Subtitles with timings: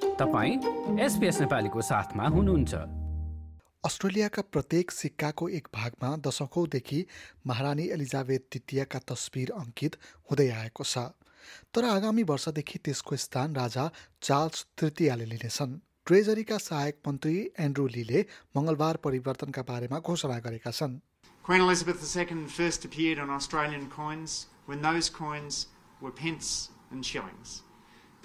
[0.00, 2.74] तपाईँ एसपिएस नेपालीको साथमा हुनुहुन्छ।
[3.84, 7.00] अस्ट्रेलियाका प्रत्येक सिक्काको एक भागमा दशकौँदेखि
[7.46, 9.96] महारानी एलिजाबेथ द्वितीयका तस्बिर अङ्कित
[10.30, 10.98] हुँदै आएको छ।
[11.72, 13.84] तर आगामी वर्षदेखि त्यसको स्थान राजा
[14.22, 18.24] चार्ल्स तृतीयले लिनेछन्। ट्रेजरीका सहायक मन्त्री एन्ड्रू लीले
[18.56, 21.00] मङ्गलबार परिवर्तनका बारेमा घोषणा गरेका छन्।
[21.44, 25.68] Queen Elizabeth II first appeared on Australian coins when those coins
[26.00, 27.62] were pence and shillings.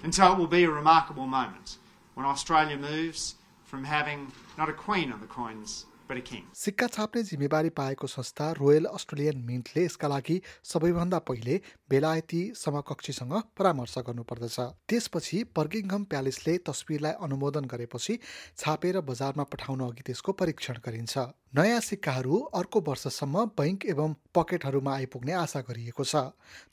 [0.02, 1.78] And so it will be a remarkable moment
[2.16, 4.26] when Australia moves from having
[4.58, 5.86] not a queen on the coins.
[6.12, 13.94] सिक्का छाप्ने जिम्मेवारी पाएको संस्था royal Australian मिन्टले यसका लागि सबैभन्दा पहिले बेलायती समकक्षीसँग परामर्श
[14.08, 14.58] गर्नुपर्दछ
[14.88, 18.18] त्यसपछि बर्गिङहम प्यालेसले तस्विरलाई अनुमोदन गरेपछि
[18.58, 21.18] छापेर बजारमा पठाउन अघि त्यसको परीक्षण गरिन्छ
[21.54, 26.22] नयाँ सिक्काहरू अर्को वर्षसम्म बैङ्क एवं पकेटहरूमा आइपुग्ने आशा गरिएको छ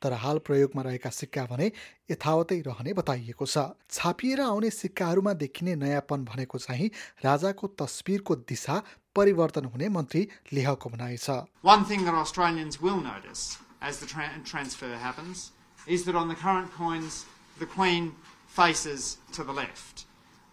[0.02, 1.67] तर हाल प्रयोगमा रहेका सिक्का भने
[2.11, 6.88] यथावतै रहने बताइएको छ छापिएर आउने सिक्काहरूमा देखिने नयाँपन भनेको चाहिँ
[7.25, 8.77] राजाको तस्विरको दिशा
[9.16, 11.44] परिवर्तन हुने मन्त्री लेहको भनाइ छ.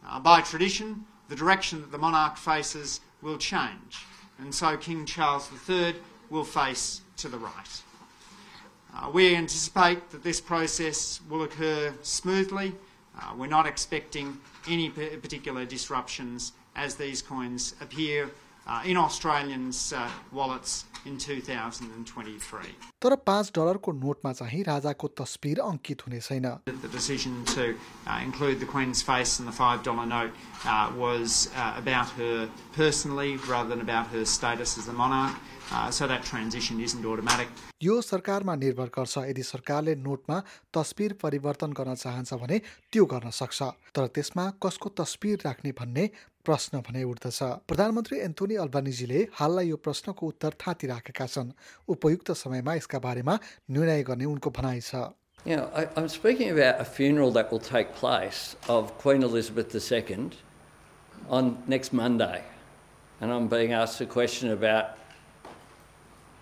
[0.05, 4.07] Uh, by tradition, the direction that the monarch faces will change,
[4.39, 5.95] and so King Charles III
[6.31, 7.83] will face to the right.
[8.95, 12.75] Uh, we anticipate that this process will occur smoothly.
[13.19, 18.31] Uh, we're not expecting any particular disruptions as these coins appear
[18.67, 22.75] uh, in Australians' uh, wallets in 2023.
[23.03, 27.75] तर पाँच डलरको नोटमा चाहिँ राजाको तस्विर अङ्कित हुने छैन The decision to
[28.07, 30.33] uh, include the Queen's face in the $5 note
[30.65, 35.37] uh, was uh, about her personally rather than about her status as a monarch,
[35.73, 37.49] uh, so that transition isn't automatic.
[37.83, 40.39] यो सरकारमा निर्भर गर्छ यदि सरकारले नोटमा
[40.75, 42.59] तस्बिर परिवर्तन गर्न चाहन्छ भने
[42.93, 43.63] त्यो गर्न सक्छ
[43.95, 46.09] तर त्यसमा कसको तस्बिर राख्ने भन्ने
[46.46, 47.40] प्रश्न भने उठ्दछ
[47.70, 51.52] प्रधानमन्त्री एन्थोनी अल्बानिजीले हाललाई यो प्रश्नको उत्तर थाँती राखेका छन्
[51.96, 53.40] उपयुक्त समयमा यसका बारेमा
[53.78, 55.10] निर्णय गर्ने उनको भनाइ छ
[55.44, 59.74] You know, I, I'm speaking about a funeral that will take place of Queen Elizabeth
[59.74, 60.30] II
[61.30, 62.44] on next Monday,
[63.20, 64.98] and I'm being asked a question about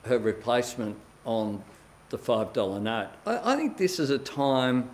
[0.03, 1.63] her replacement on
[2.09, 3.07] the $5 note.
[3.25, 4.89] I, I think this is a time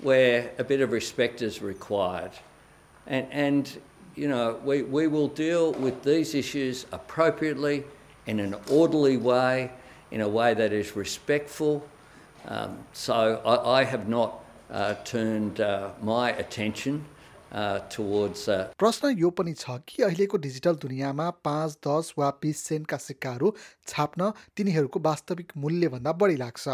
[0.00, 2.30] where a bit of respect is required.
[3.06, 3.80] And, and
[4.15, 7.83] you know, we, we will deal with these issues appropriately
[8.27, 9.71] in an orderly way,
[10.11, 11.83] in a way that is respectful.
[12.47, 17.05] Um, so I, I have not uh, turned uh, my attention
[17.51, 22.97] uh, uh, प्रश्न यो पनि छ कि अहिलेको digital दुनियाँमा पाँच दस वा बिस सेन्टका
[22.97, 23.53] सिक्काहरू
[23.87, 26.67] छाप्न तिनीहरूको वास्तविक मूल्यभन्दा बढी लाग्छ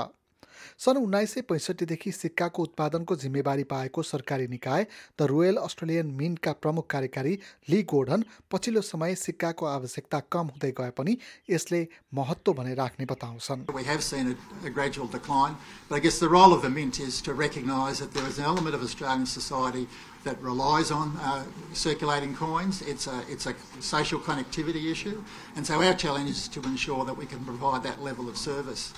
[0.78, 4.86] सन् उन्नाइस सय पैँसठीदेखि सिक्काको उत्पादनको जिम्मेवारी पाएको सरकारी निकाय
[5.18, 7.38] द रोयल अस्ट्रेलियन मिन्टका प्रमुख कार्यकारी
[7.70, 11.16] ली गोर्डन पछिल्लो समय सिक्काको आवश्यकता कम हुँदै गए पनि
[11.50, 11.86] यसले
[12.20, 15.56] महत्त्व भने राख्ने बताउँछन् We have seen a, a gradual decline,
[15.88, 18.44] but I guess the role of the Mint is to recognise that there is an
[18.44, 19.86] element of Australian society
[20.24, 22.82] that relies on uh, circulating coins.
[22.82, 25.22] It's a, it's a social connectivity issue,
[25.56, 28.92] and so our challenge is to ensure that we can provide that level of service.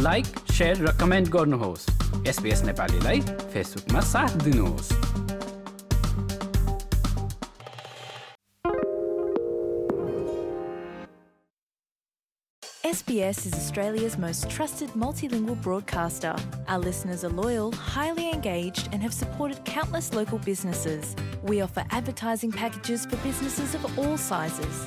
[0.00, 1.88] Like share raw comment गर्नुहोस्
[2.28, 3.20] SPS नेपालीलाई
[3.54, 4.92] फेसबुकमा साथ दिनुहोस्
[12.86, 16.34] SBS is Australia's most trusted multilingual broadcaster.
[16.68, 21.16] Our listeners are loyal, highly engaged, and have supported countless local businesses.
[21.42, 24.86] We offer advertising packages for businesses of all sizes.